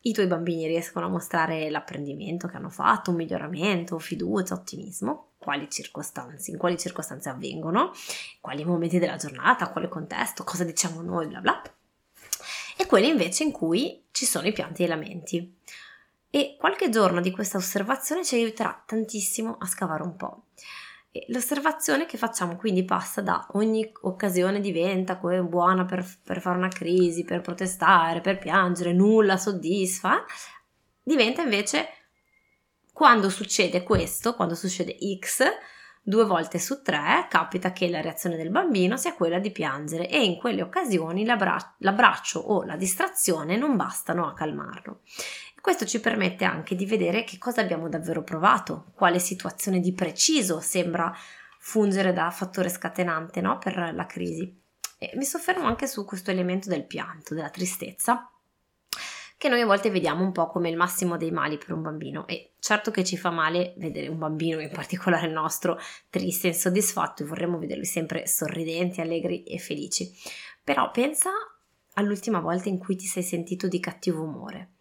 i 0.05 0.11
tuoi 0.11 0.27
bambini 0.27 0.67
riescono 0.67 1.05
a 1.05 1.09
mostrare 1.09 1.69
l'apprendimento 1.69 2.47
che 2.47 2.57
hanno 2.57 2.69
fatto, 2.69 3.11
un 3.11 3.17
miglioramento, 3.17 3.99
fiducia, 3.99 4.55
ottimismo, 4.55 5.33
quali 5.37 5.69
circostanze, 5.69 6.51
in 6.51 6.57
quali 6.57 6.77
circostanze 6.77 7.29
avvengono, 7.29 7.91
quali 8.41 8.65
momenti 8.65 8.99
della 8.99 9.15
giornata, 9.15 9.69
quale 9.69 9.87
contesto, 9.87 10.43
cosa 10.43 10.63
diciamo 10.63 11.01
noi, 11.01 11.27
bla 11.27 11.39
bla. 11.39 11.61
E 12.77 12.85
quelli 12.85 13.09
invece 13.09 13.43
in 13.43 13.51
cui 13.51 14.05
ci 14.11 14.25
sono 14.25 14.47
i 14.47 14.53
pianti 14.53 14.81
e 14.81 14.85
i 14.85 14.89
lamenti 14.89 15.55
e 16.35 16.55
qualche 16.57 16.89
giorno 16.89 17.21
di 17.21 17.29
questa 17.29 17.59
osservazione 17.59 18.25
ci 18.25 18.33
aiuterà 18.33 18.81
tantissimo 18.87 19.55
a 19.59 19.67
scavare 19.67 20.01
un 20.01 20.15
po'. 20.15 20.45
E 21.11 21.25
l'osservazione 21.27 22.07
che 22.07 22.17
facciamo 22.17 22.55
quindi 22.55 22.83
passa 22.85 23.21
da 23.21 23.45
ogni 23.51 23.87
occasione 24.01 24.59
diventa 24.59 25.13
buona 25.13 25.85
per, 25.85 26.03
per 26.23 26.41
fare 26.41 26.57
una 26.57 26.69
crisi, 26.69 27.23
per 27.23 27.41
protestare, 27.41 28.21
per 28.21 28.39
piangere, 28.39 28.93
nulla 28.93 29.37
soddisfa, 29.37 30.25
diventa 31.03 31.43
invece 31.43 31.89
quando 32.91 33.29
succede 33.29 33.83
questo, 33.83 34.33
quando 34.33 34.55
succede 34.55 34.97
X, 35.19 35.43
due 36.01 36.25
volte 36.25 36.57
su 36.57 36.81
tre 36.81 37.27
capita 37.29 37.71
che 37.71 37.87
la 37.89 38.01
reazione 38.01 38.37
del 38.37 38.49
bambino 38.49 38.97
sia 38.97 39.13
quella 39.13 39.37
di 39.37 39.51
piangere 39.51 40.09
e 40.09 40.23
in 40.23 40.37
quelle 40.37 40.63
occasioni 40.63 41.25
l'abbra- 41.25 41.75
l'abbraccio 41.77 42.39
o 42.39 42.63
la 42.63 42.75
distrazione 42.75 43.55
non 43.55 43.75
bastano 43.75 44.27
a 44.27 44.33
calmarlo 44.33 45.01
Questo 45.63 45.85
ci 45.85 46.01
permette 46.01 46.43
anche 46.43 46.75
di 46.75 46.85
vedere 46.85 47.23
che 47.23 47.37
cosa 47.37 47.61
abbiamo 47.61 47.87
davvero 47.87 48.21
provato, 48.21 48.87
quale 48.95 49.17
situazione 49.17 49.79
di 49.79 49.93
preciso 49.93 50.59
sembra 50.59 51.15
fungere 51.57 52.11
da 52.11 52.29
fattore 52.31 52.67
scatenante 52.67 53.39
no? 53.39 53.59
per 53.59 53.93
la 53.93 54.05
crisi. 54.05 54.59
E 54.97 55.13
mi 55.15 55.23
soffermo 55.23 55.65
anche 55.65 55.87
su 55.87 56.03
questo 56.03 56.31
elemento 56.31 56.67
del 56.67 56.85
pianto, 56.85 57.33
della 57.33 57.49
tristezza, 57.49 58.29
che 59.37 59.47
noi 59.47 59.61
a 59.61 59.65
volte 59.65 59.89
vediamo 59.89 60.21
un 60.25 60.33
po' 60.33 60.47
come 60.47 60.67
il 60.69 60.75
massimo 60.75 61.15
dei 61.15 61.31
mali 61.31 61.57
per 61.57 61.71
un 61.71 61.81
bambino 61.81 62.27
e 62.27 62.55
certo 62.59 62.91
che 62.91 63.05
ci 63.05 63.15
fa 63.15 63.29
male 63.29 63.73
vedere 63.77 64.09
un 64.09 64.17
bambino, 64.17 64.59
in 64.59 64.69
particolare 64.69 65.27
il 65.27 65.33
nostro, 65.33 65.79
triste, 66.09 66.47
insoddisfatto 66.47 67.23
e 67.23 67.25
vorremmo 67.25 67.57
vederli 67.57 67.85
sempre 67.85 68.27
sorridenti, 68.27 68.99
allegri 68.99 69.43
e 69.43 69.59
felici. 69.59 70.11
Però 70.61 70.91
pensa 70.91 71.29
all'ultima 71.93 72.41
volta 72.41 72.67
in 72.67 72.79
cui 72.79 72.97
ti 72.97 73.05
sei 73.05 73.23
sentito 73.23 73.69
di 73.69 73.79
cattivo 73.79 74.23
umore, 74.23 74.71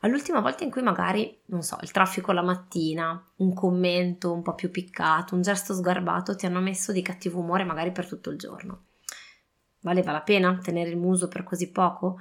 all'ultima 0.00 0.40
volta 0.40 0.64
in 0.64 0.70
cui 0.70 0.82
magari, 0.82 1.40
non 1.46 1.62
so, 1.62 1.78
il 1.82 1.90
traffico 1.90 2.32
la 2.32 2.42
mattina, 2.42 3.22
un 3.36 3.54
commento 3.54 4.32
un 4.32 4.42
po' 4.42 4.54
più 4.54 4.70
piccato, 4.70 5.34
un 5.34 5.42
gesto 5.42 5.74
sgarbato 5.74 6.36
ti 6.36 6.46
hanno 6.46 6.60
messo 6.60 6.92
di 6.92 7.02
cattivo 7.02 7.40
umore 7.40 7.64
magari 7.64 7.92
per 7.92 8.06
tutto 8.06 8.30
il 8.30 8.38
giorno. 8.38 8.84
Valeva 9.80 10.12
la 10.12 10.22
pena 10.22 10.58
tenere 10.62 10.90
il 10.90 10.96
muso 10.96 11.28
per 11.28 11.44
così 11.44 11.70
poco? 11.70 12.16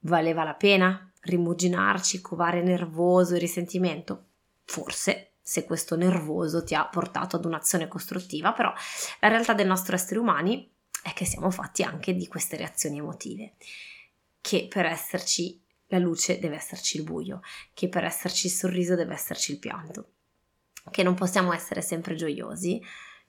Valeva 0.00 0.44
la 0.44 0.54
pena 0.54 1.10
rimuginarci, 1.20 2.20
covare 2.20 2.62
nervoso 2.62 3.34
e 3.34 3.38
risentimento? 3.38 4.24
Forse, 4.64 5.32
se 5.40 5.64
questo 5.64 5.96
nervoso 5.96 6.64
ti 6.64 6.74
ha 6.74 6.84
portato 6.86 7.36
ad 7.36 7.44
un'azione 7.44 7.88
costruttiva, 7.88 8.52
però 8.52 8.72
la 9.20 9.28
realtà 9.28 9.54
del 9.54 9.66
nostro 9.66 9.94
essere 9.94 10.18
umani 10.18 10.70
è 11.02 11.12
che 11.12 11.24
siamo 11.24 11.50
fatti 11.50 11.82
anche 11.82 12.14
di 12.14 12.28
queste 12.28 12.56
reazioni 12.56 12.98
emotive, 12.98 13.54
che 14.40 14.66
per 14.68 14.86
esserci 14.86 15.61
la 15.92 15.98
luce 15.98 16.38
deve 16.38 16.56
esserci 16.56 16.96
il 16.96 17.04
buio, 17.04 17.40
che 17.74 17.88
per 17.88 18.04
esserci 18.04 18.46
il 18.46 18.52
sorriso 18.52 18.94
deve 18.94 19.14
esserci 19.14 19.52
il 19.52 19.58
pianto, 19.58 20.10
che 20.90 21.02
non 21.02 21.14
possiamo 21.14 21.52
essere 21.52 21.82
sempre 21.82 22.14
gioiosi, 22.14 22.80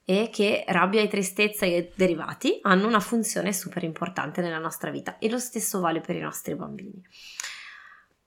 e 0.06 0.28
che 0.30 0.64
rabbia 0.68 1.00
e 1.00 1.08
tristezza 1.08 1.64
e 1.64 1.92
derivati 1.94 2.58
hanno 2.62 2.86
una 2.86 3.00
funzione 3.00 3.52
super 3.52 3.82
importante 3.82 4.42
nella 4.42 4.58
nostra 4.58 4.90
vita 4.90 5.18
e 5.18 5.30
lo 5.30 5.38
stesso 5.38 5.80
vale 5.80 6.00
per 6.00 6.14
i 6.14 6.20
nostri 6.20 6.54
bambini. 6.54 7.02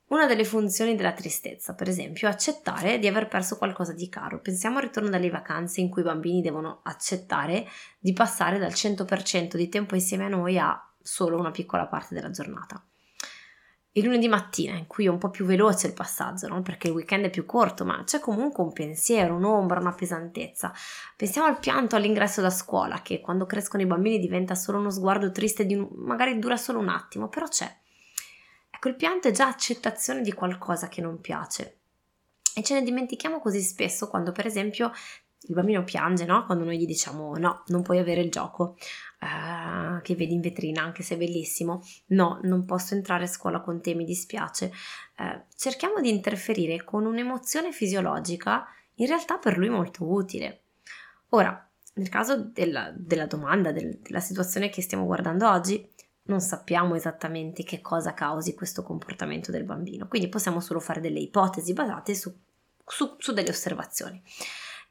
Una 0.07 0.25
delle 0.25 0.45
funzioni 0.45 0.95
della 0.95 1.11
tristezza, 1.11 1.75
per 1.75 1.89
esempio, 1.89 2.27
è 2.27 2.31
accettare 2.31 2.97
di 2.97 3.07
aver 3.07 3.27
perso 3.27 3.57
qualcosa 3.57 3.91
di 3.91 4.07
caro. 4.07 4.39
Pensiamo 4.39 4.77
al 4.77 4.83
ritorno 4.83 5.09
dalle 5.09 5.29
vacanze 5.29 5.81
in 5.81 5.89
cui 5.89 6.01
i 6.01 6.05
bambini 6.05 6.41
devono 6.41 6.79
accettare 6.83 7.67
di 7.99 8.13
passare 8.13 8.57
dal 8.57 8.71
100% 8.71 9.55
di 9.55 9.67
tempo 9.67 9.95
insieme 9.95 10.25
a 10.25 10.29
noi 10.29 10.57
a 10.57 10.81
solo 11.01 11.37
una 11.37 11.51
piccola 11.51 11.87
parte 11.87 12.15
della 12.15 12.31
giornata 12.31 12.83
il 13.97 14.05
lunedì 14.05 14.27
mattina 14.27 14.77
in 14.77 14.85
cui 14.85 15.05
è 15.05 15.09
un 15.09 15.17
po' 15.17 15.31
più 15.31 15.43
veloce 15.43 15.87
il 15.87 15.93
passaggio, 15.93 16.47
no? 16.47 16.61
perché 16.61 16.87
il 16.87 16.93
weekend 16.93 17.25
è 17.25 17.29
più 17.31 17.45
corto, 17.45 17.83
ma 17.83 18.03
c'è 18.03 18.19
comunque 18.19 18.63
un 18.63 18.71
pensiero, 18.71 19.35
un'ombra, 19.35 19.79
una 19.79 19.93
pesantezza. 19.93 20.71
Pensiamo 21.15 21.47
al 21.47 21.57
pianto 21.57 21.95
all'ingresso 21.95 22.39
da 22.41 22.51
scuola, 22.51 23.01
che 23.01 23.21
quando 23.21 23.47
crescono 23.47 23.81
i 23.81 23.87
bambini 23.87 24.19
diventa 24.19 24.53
solo 24.53 24.77
uno 24.77 24.91
sguardo 24.91 25.31
triste, 25.31 25.63
un... 25.63 25.87
magari 25.95 26.37
dura 26.37 26.57
solo 26.57 26.77
un 26.77 26.89
attimo, 26.89 27.27
però 27.27 27.47
c'è. 27.47 27.75
Ecco, 28.69 28.87
il 28.89 28.95
pianto 28.95 29.29
è 29.29 29.31
già 29.31 29.47
accettazione 29.47 30.21
di 30.21 30.31
qualcosa 30.31 30.87
che 30.87 31.01
non 31.01 31.19
piace. 31.19 31.79
E 32.53 32.61
ce 32.61 32.75
ne 32.75 32.83
dimentichiamo 32.83 33.39
così 33.39 33.61
spesso 33.61 34.07
quando, 34.07 34.31
per 34.31 34.45
esempio, 34.45 34.91
il 35.41 35.53
bambino 35.53 35.83
piange, 35.83 36.25
no? 36.25 36.45
Quando 36.45 36.63
noi 36.63 36.77
gli 36.77 36.85
diciamo 36.85 37.37
no, 37.37 37.63
non 37.67 37.81
puoi 37.81 37.99
avere 37.99 38.21
il 38.21 38.31
gioco 38.31 38.77
uh, 39.21 40.01
che 40.01 40.15
vedi 40.15 40.33
in 40.33 40.41
vetrina, 40.41 40.81
anche 40.83 41.03
se 41.03 41.15
è 41.15 41.17
bellissimo. 41.17 41.83
No, 42.07 42.39
non 42.43 42.65
posso 42.65 42.95
entrare 42.95 43.25
a 43.25 43.27
scuola 43.27 43.61
con 43.61 43.81
te, 43.81 43.93
mi 43.93 44.05
dispiace. 44.05 44.71
Uh, 45.17 45.43
cerchiamo 45.55 46.01
di 46.01 46.09
interferire 46.09 46.83
con 46.83 47.05
un'emozione 47.05 47.71
fisiologica 47.71 48.65
in 48.95 49.07
realtà 49.07 49.37
per 49.37 49.57
lui 49.57 49.69
molto 49.69 50.03
utile. 50.05 50.61
Ora, 51.29 51.67
nel 51.95 52.09
caso 52.09 52.37
della, 52.37 52.91
della 52.95 53.25
domanda, 53.25 53.71
del, 53.71 53.99
della 53.99 54.19
situazione 54.19 54.69
che 54.69 54.81
stiamo 54.81 55.05
guardando 55.05 55.49
oggi, 55.49 55.89
non 56.23 56.39
sappiamo 56.41 56.95
esattamente 56.95 57.63
che 57.63 57.81
cosa 57.81 58.13
causi 58.13 58.53
questo 58.53 58.83
comportamento 58.83 59.51
del 59.51 59.63
bambino, 59.63 60.07
quindi 60.07 60.27
possiamo 60.29 60.59
solo 60.59 60.79
fare 60.79 60.99
delle 60.99 61.19
ipotesi 61.19 61.73
basate 61.73 62.15
su, 62.15 62.33
su, 62.85 63.15
su 63.17 63.33
delle 63.33 63.49
osservazioni. 63.49 64.21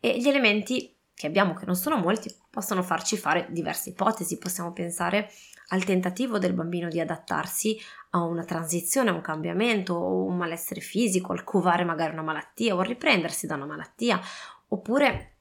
E 0.01 0.19
gli 0.19 0.29
elementi 0.29 0.97
che 1.17 1.27
abbiamo, 1.27 1.55
che 1.55 1.65
non 1.65 1.77
sono 1.77 1.97
molti, 1.97 2.31
possono 2.51 2.83
farci 2.83 3.17
fare 3.17 3.47
diverse 3.51 3.89
ipotesi. 3.89 4.39
Possiamo 4.39 4.73
pensare 4.73 5.31
al 5.69 5.83
tentativo 5.83 6.39
del 6.39 6.53
bambino 6.53 6.89
di 6.89 7.01
adattarsi 7.01 7.81
a 8.11 8.23
una 8.23 8.45
transizione, 8.45 9.09
a 9.09 9.15
un 9.15 9.23
cambiamento, 9.23 9.95
o 9.95 10.25
un 10.25 10.37
malessere 10.37 10.81
fisico, 10.81 11.33
al 11.33 11.43
covare 11.43 11.85
magari 11.85 12.13
una 12.13 12.23
malattia 12.23 12.75
o 12.75 12.81
a 12.81 12.85
riprendersi 12.85 13.47
da 13.47 13.55
una 13.55 13.65
malattia, 13.65 14.21
oppure 14.69 15.37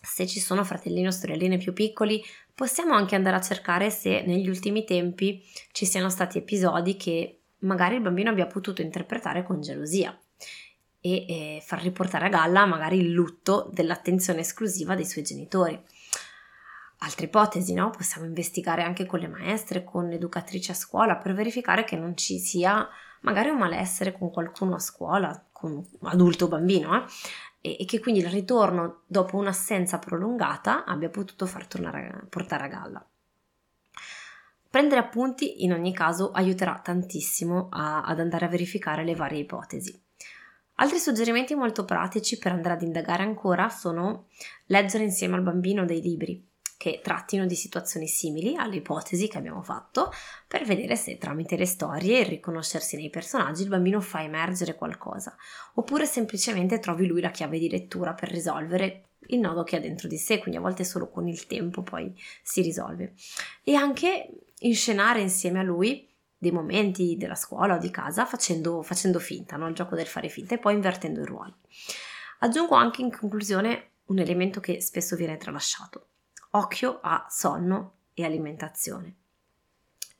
se 0.00 0.26
ci 0.28 0.38
sono 0.38 0.64
fratellini 0.64 1.08
o 1.08 1.10
sorelline 1.10 1.58
più 1.58 1.72
piccoli, 1.72 2.22
possiamo 2.54 2.94
anche 2.94 3.16
andare 3.16 3.36
a 3.36 3.40
cercare 3.40 3.90
se 3.90 4.22
negli 4.22 4.48
ultimi 4.48 4.84
tempi 4.84 5.42
ci 5.72 5.84
siano 5.84 6.08
stati 6.08 6.38
episodi 6.38 6.96
che 6.96 7.40
magari 7.58 7.96
il 7.96 8.00
bambino 8.00 8.30
abbia 8.30 8.46
potuto 8.46 8.80
interpretare 8.80 9.42
con 9.42 9.60
gelosia 9.60 10.16
e 11.00 11.56
eh, 11.56 11.62
far 11.64 11.80
riportare 11.82 12.26
a 12.26 12.28
galla 12.28 12.66
magari 12.66 12.98
il 12.98 13.10
lutto 13.10 13.70
dell'attenzione 13.72 14.40
esclusiva 14.40 14.94
dei 14.94 15.06
suoi 15.06 15.24
genitori. 15.24 15.80
Altre 17.02 17.26
ipotesi, 17.26 17.72
no? 17.72 17.90
Possiamo 17.90 18.26
investigare 18.26 18.82
anche 18.82 19.06
con 19.06 19.20
le 19.20 19.28
maestre, 19.28 19.84
con 19.84 20.08
l'educatrice 20.08 20.72
a 20.72 20.74
scuola 20.74 21.16
per 21.16 21.32
verificare 21.32 21.84
che 21.84 21.96
non 21.96 22.14
ci 22.16 22.38
sia 22.38 22.86
magari 23.22 23.48
un 23.48 23.58
malessere 23.58 24.12
con 24.12 24.30
qualcuno 24.30 24.74
a 24.74 24.78
scuola, 24.78 25.46
con 25.50 25.72
un 25.72 26.08
adulto 26.08 26.44
o 26.44 26.48
bambino, 26.48 26.94
eh? 26.96 27.04
e, 27.62 27.76
e, 27.80 27.84
che 27.86 28.00
quindi 28.00 28.20
il 28.20 28.28
ritorno 28.28 29.02
dopo 29.06 29.36
un'assenza 29.36 29.98
prolungata 29.98 30.84
abbia 30.84 31.08
potuto 31.08 31.46
far 31.46 31.66
tornare 31.66 32.26
portare 32.28 32.64
a 32.64 32.68
galla. 32.68 33.06
Prendere 34.70 35.00
appunti 35.00 35.64
in 35.64 35.72
ogni 35.72 35.92
caso 35.92 36.30
aiuterà 36.30 36.80
tantissimo 36.82 37.68
a, 37.70 38.02
ad 38.02 38.20
andare 38.20 38.44
a 38.44 38.48
verificare 38.48 39.04
le 39.04 39.16
varie 39.16 39.40
ipotesi. 39.40 40.08
Altri 40.80 40.98
suggerimenti 40.98 41.54
molto 41.54 41.84
pratici 41.84 42.38
per 42.38 42.52
andare 42.52 42.74
ad 42.74 42.82
indagare 42.82 43.22
ancora 43.22 43.68
sono 43.68 44.28
leggere 44.66 45.04
insieme 45.04 45.36
al 45.36 45.42
bambino 45.42 45.84
dei 45.84 46.00
libri 46.00 46.48
che 46.78 47.00
trattino 47.02 47.44
di 47.44 47.54
situazioni 47.54 48.06
simili 48.06 48.56
alle 48.56 48.76
ipotesi 48.76 49.28
che 49.28 49.36
abbiamo 49.36 49.60
fatto 49.60 50.10
per 50.48 50.64
vedere 50.64 50.96
se 50.96 51.18
tramite 51.18 51.58
le 51.58 51.66
storie 51.66 52.16
e 52.16 52.20
il 52.20 52.26
riconoscersi 52.26 52.96
nei 52.96 53.10
personaggi 53.10 53.60
il 53.62 53.68
bambino 53.68 54.00
fa 54.00 54.22
emergere 54.22 54.74
qualcosa 54.74 55.36
oppure 55.74 56.06
semplicemente 56.06 56.78
trovi 56.78 57.06
lui 57.06 57.20
la 57.20 57.30
chiave 57.30 57.58
di 57.58 57.68
lettura 57.68 58.14
per 58.14 58.30
risolvere 58.30 59.10
il 59.26 59.38
nodo 59.38 59.64
che 59.64 59.76
ha 59.76 59.80
dentro 59.80 60.08
di 60.08 60.16
sé, 60.16 60.38
quindi 60.38 60.56
a 60.56 60.62
volte 60.62 60.82
solo 60.84 61.10
con 61.10 61.28
il 61.28 61.46
tempo 61.46 61.82
poi 61.82 62.12
si 62.42 62.62
risolve. 62.62 63.14
E 63.62 63.74
anche 63.74 64.30
inscenare 64.60 65.20
insieme 65.20 65.60
a 65.60 65.62
lui 65.62 66.09
dei 66.40 66.52
momenti 66.52 67.18
della 67.18 67.34
scuola 67.34 67.74
o 67.74 67.78
di 67.78 67.90
casa 67.90 68.24
facendo, 68.24 68.80
facendo 68.82 69.18
finta, 69.18 69.58
no? 69.58 69.68
il 69.68 69.74
gioco 69.74 69.94
del 69.94 70.06
fare 70.06 70.30
finta 70.30 70.54
e 70.54 70.58
poi 70.58 70.72
invertendo 70.72 71.20
i 71.20 71.26
ruoli. 71.26 71.54
Aggiungo 72.38 72.76
anche 72.76 73.02
in 73.02 73.14
conclusione 73.14 73.90
un 74.06 74.18
elemento 74.18 74.58
che 74.58 74.80
spesso 74.80 75.16
viene 75.16 75.36
tralasciato. 75.36 76.06
Occhio 76.52 77.00
a 77.02 77.26
sonno 77.28 77.96
e 78.14 78.24
alimentazione. 78.24 79.14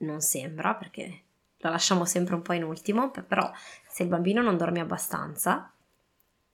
Non 0.00 0.20
sembra 0.20 0.74
perché 0.74 1.22
la 1.56 1.70
lasciamo 1.70 2.04
sempre 2.04 2.34
un 2.34 2.42
po' 2.42 2.52
in 2.52 2.64
ultimo, 2.64 3.10
però 3.10 3.50
se 3.88 4.02
il 4.02 4.10
bambino 4.10 4.42
non 4.42 4.58
dorme 4.58 4.80
abbastanza, 4.80 5.72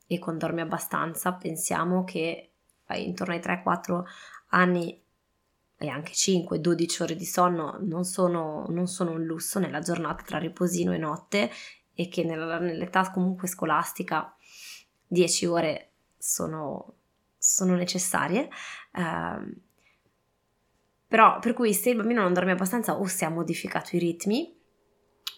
e 0.06 0.18
con 0.20 0.38
dorme 0.38 0.62
abbastanza 0.62 1.32
pensiamo 1.32 2.04
che 2.04 2.50
intorno 2.94 3.34
ai 3.34 3.40
3-4 3.40 4.04
anni 4.50 5.02
e 5.78 5.88
anche 5.88 6.12
5-12 6.12 7.02
ore 7.02 7.16
di 7.16 7.26
sonno 7.26 7.78
non 7.82 8.04
sono, 8.04 8.64
non 8.68 8.86
sono, 8.86 9.12
un 9.12 9.24
lusso 9.24 9.58
nella 9.58 9.80
giornata 9.80 10.22
tra 10.24 10.38
riposino 10.38 10.92
e 10.92 10.98
notte 10.98 11.50
e 11.92 12.08
che 12.08 12.24
nella, 12.24 12.58
nell'età 12.58 13.10
comunque 13.10 13.46
scolastica 13.46 14.34
10 15.06 15.46
ore 15.46 15.90
sono, 16.16 16.94
sono 17.36 17.74
necessarie. 17.74 18.48
Uh, 18.92 19.64
però 21.08 21.38
per 21.38 21.52
cui 21.52 21.72
se 21.72 21.90
il 21.90 21.96
bambino 21.96 22.22
non 22.22 22.32
dorme 22.32 22.52
abbastanza 22.52 22.98
o 22.98 23.06
se 23.06 23.24
ha 23.24 23.30
modificato 23.30 23.94
i 23.96 23.98
ritmi, 23.98 24.54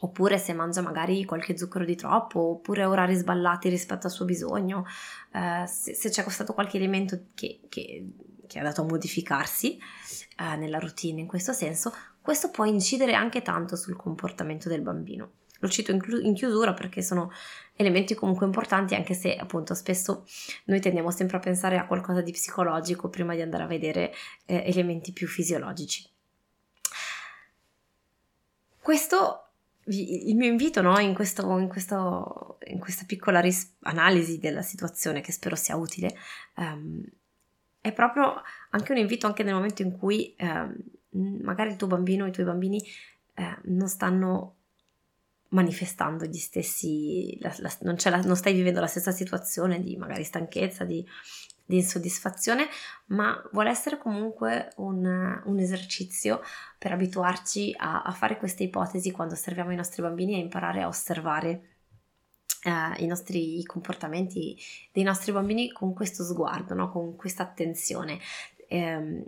oppure 0.00 0.38
se 0.38 0.52
mangia 0.52 0.80
magari 0.80 1.24
qualche 1.24 1.56
zucchero 1.58 1.84
di 1.84 1.96
troppo, 1.96 2.40
oppure 2.40 2.84
orari 2.84 3.14
sballati 3.14 3.68
rispetto 3.68 4.06
al 4.06 4.12
suo 4.12 4.24
bisogno, 4.24 4.84
uh, 5.32 5.66
se, 5.66 5.94
se, 5.94 6.10
c'è 6.10 6.28
stato 6.28 6.54
qualche 6.54 6.76
elemento 6.76 7.26
che, 7.34 7.60
che 7.68 8.06
che 8.48 8.58
ha 8.58 8.62
dato 8.64 8.80
a 8.80 8.84
modificarsi 8.84 9.78
eh, 9.78 10.56
nella 10.56 10.80
routine 10.80 11.20
in 11.20 11.28
questo 11.28 11.52
senso, 11.52 11.94
questo 12.20 12.50
può 12.50 12.64
incidere 12.64 13.14
anche 13.14 13.42
tanto 13.42 13.76
sul 13.76 13.94
comportamento 13.94 14.68
del 14.68 14.82
bambino. 14.82 15.30
Lo 15.60 15.68
cito 15.68 15.90
in, 15.90 16.00
in 16.22 16.34
chiusura 16.34 16.72
perché 16.72 17.02
sono 17.02 17.30
elementi 17.74 18.14
comunque 18.14 18.46
importanti, 18.46 18.94
anche 18.94 19.14
se 19.14 19.36
appunto 19.36 19.74
spesso 19.74 20.24
noi 20.64 20.80
tendiamo 20.80 21.10
sempre 21.10 21.36
a 21.36 21.40
pensare 21.40 21.78
a 21.78 21.86
qualcosa 21.86 22.20
di 22.20 22.32
psicologico 22.32 23.08
prima 23.08 23.34
di 23.34 23.40
andare 23.40 23.62
a 23.64 23.66
vedere 23.66 24.12
eh, 24.46 24.62
elementi 24.66 25.12
più 25.12 25.26
fisiologici. 25.26 26.08
Questo 28.80 29.42
il 29.90 30.36
mio 30.36 30.48
invito 30.48 30.82
no, 30.82 30.98
in, 30.98 31.14
questo, 31.14 31.56
in, 31.58 31.68
questo, 31.68 32.58
in, 32.66 32.78
questa 32.78 33.04
piccola 33.06 33.40
ris- 33.40 33.74
analisi 33.82 34.38
della 34.38 34.62
situazione, 34.62 35.20
che 35.20 35.32
spero 35.32 35.56
sia 35.56 35.76
utile, 35.76 36.14
um, 36.56 37.02
è 37.88 37.92
proprio 37.92 38.40
anche 38.70 38.92
un 38.92 38.98
invito 38.98 39.26
anche 39.26 39.42
nel 39.42 39.54
momento 39.54 39.82
in 39.82 39.96
cui 39.96 40.34
um, 40.38 40.74
magari 41.42 41.70
il 41.70 41.76
tuo 41.76 41.86
bambino 41.86 42.24
o 42.24 42.26
i 42.28 42.32
tuoi 42.32 42.46
bambini 42.46 42.80
uh, 43.36 43.42
non 43.64 43.88
stanno 43.88 44.54
manifestando 45.50 46.26
gli 46.26 46.36
stessi, 46.36 47.38
la, 47.40 47.54
la, 47.58 47.74
non, 47.80 47.96
la, 48.02 48.20
non, 48.20 48.36
stai 48.36 48.52
vivendo 48.52 48.80
la 48.80 48.86
stessa 48.86 49.12
situazione 49.12 49.80
di 49.80 49.96
magari 49.96 50.24
stanchezza, 50.24 50.84
di, 50.84 51.06
di 51.64 51.76
insoddisfazione, 51.76 52.66
ma 53.06 53.40
vuole 53.52 53.70
essere 53.70 53.98
comunque 53.98 54.72
un, 54.76 55.42
un 55.44 55.58
esercizio 55.58 56.42
per 56.76 56.92
abituarci 56.92 57.74
a, 57.78 58.02
a, 58.02 58.12
fare 58.12 58.36
queste 58.36 58.64
ipotesi 58.64 59.10
quando 59.10 59.34
osserviamo 59.34 59.72
i 59.72 59.76
nostri 59.76 60.02
bambini 60.02 60.34
e 60.34 60.38
imparare 60.38 60.82
a 60.82 60.88
osservare 60.88 61.77
eh, 62.64 63.02
i 63.02 63.06
nostri 63.06 63.62
comportamenti 63.64 64.56
dei 64.92 65.02
nostri 65.02 65.32
bambini 65.32 65.70
con 65.72 65.94
questo 65.94 66.24
sguardo, 66.24 66.74
no? 66.74 66.90
con 66.90 67.16
questa 67.16 67.42
attenzione. 67.42 68.18
Eh, 68.68 69.24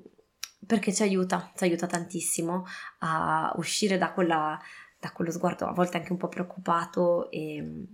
perché 0.66 0.92
ci 0.92 1.02
aiuta, 1.02 1.52
ci 1.56 1.64
aiuta 1.64 1.86
tantissimo 1.86 2.66
a 2.98 3.52
uscire 3.56 3.96
da, 3.96 4.12
quella, 4.12 4.60
da 4.98 5.10
quello 5.10 5.30
sguardo 5.30 5.66
a 5.66 5.72
volte 5.72 5.96
anche 5.96 6.12
un 6.12 6.18
po' 6.18 6.28
preoccupato 6.28 7.30
e 7.30 7.86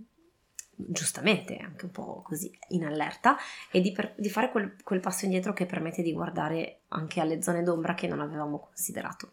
giustamente 0.77 1.57
anche 1.57 1.85
un 1.85 1.91
po' 1.91 2.21
così 2.21 2.55
in 2.69 2.85
allerta 2.85 3.35
e 3.71 3.81
di, 3.81 3.91
per, 3.91 4.13
di 4.17 4.29
fare 4.29 4.51
quel, 4.51 4.75
quel, 4.83 4.99
passo 4.99 5.25
indietro 5.25 5.53
che 5.53 5.65
permette 5.65 6.03
di 6.03 6.13
guardare 6.13 6.81
anche 6.89 7.19
alle 7.19 7.41
zone 7.41 7.63
d'ombra 7.63 7.95
che 7.95 8.07
non 8.07 8.19
avevamo 8.19 8.59
considerato. 8.59 9.31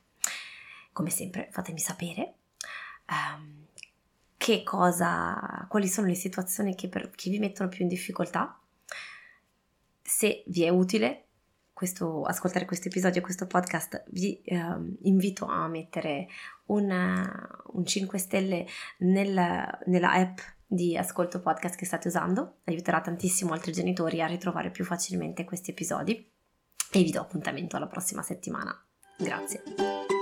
Come 0.93 1.11
sempre 1.11 1.49
fatemi 1.51 1.81
sapere 1.81 2.35
um, 3.11 3.64
che 4.37 4.63
cosa, 4.63 5.67
quali 5.69 5.89
sono 5.89 6.07
le 6.07 6.15
situazioni 6.15 6.75
che, 6.75 6.89
per, 6.89 7.11
che 7.11 7.31
vi 7.31 7.39
mettono 7.39 7.69
più 7.69 7.83
in 7.83 7.89
difficoltà, 7.89 8.59
se 10.03 10.45
vi 10.47 10.63
è 10.65 10.69
utile 10.69 11.25
questo, 11.73 12.23
ascoltare 12.23 12.65
questo 12.67 12.89
episodio, 12.89 13.21
questo 13.21 13.47
podcast, 13.47 14.05
vi 14.11 14.41
um, 14.47 14.97
invito 15.03 15.47
a 15.47 15.67
mettere 15.67 16.29
un, 16.67 16.91
un 17.73 17.85
5 17.85 18.19
stelle 18.19 18.67
nel, 18.99 19.79
nella 19.87 20.13
app 20.13 20.39
di 20.67 20.97
ascolto 20.97 21.41
podcast 21.41 21.77
che 21.77 21.85
state 21.85 22.09
usando, 22.09 22.59
aiuterà 22.65 23.01
tantissimo 23.01 23.53
altri 23.53 23.73
genitori 23.73 24.23
a 24.23 24.27
ritrovare 24.27 24.71
più 24.71 24.85
facilmente 24.85 25.45
questi 25.45 25.71
episodi 25.71 26.31
e 26.91 27.03
vi 27.03 27.11
do 27.11 27.21
appuntamento 27.21 27.77
alla 27.77 27.89
prossima 27.89 28.23
settimana. 28.23 28.73
Grazie. 29.19 30.14